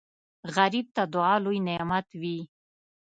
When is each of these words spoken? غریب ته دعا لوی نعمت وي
غریب 0.55 0.87
ته 0.95 1.03
دعا 1.13 1.35
لوی 1.43 1.59
نعمت 1.67 2.07
وي 2.21 2.37